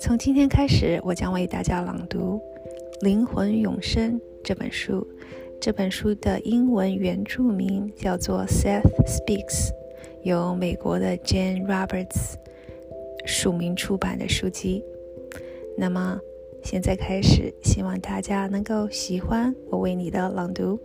[0.00, 2.40] 从今天开始，我将为大家朗读
[3.04, 5.04] 《灵魂永生》这本书。
[5.60, 9.70] 这本书的英文原著名叫做《Seth Speaks》，
[10.22, 12.34] 由美国的 Jane Roberts
[13.26, 14.84] 署名出版的书籍。
[15.76, 16.20] 那么，
[16.62, 20.78] 现在开始，希望大家能够喜欢我为你的朗读。